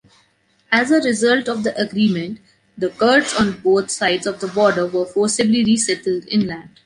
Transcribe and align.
As 0.71 0.89
a 0.89 0.99
result 0.99 1.47
of 1.47 1.61
the 1.61 1.79
agreement, 1.79 2.39
the 2.75 2.89
Kurds 2.89 3.35
on 3.35 3.59
both 3.59 3.91
sides 3.91 4.25
of 4.25 4.39
the 4.39 4.47
border 4.47 4.87
were 4.87 5.05
forcibly 5.05 5.63
resettled 5.63 6.25
inland. 6.27 6.69